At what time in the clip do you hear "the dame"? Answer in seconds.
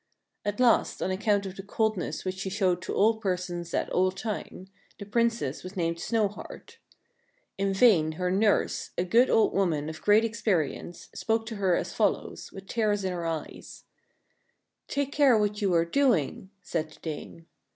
16.89-17.45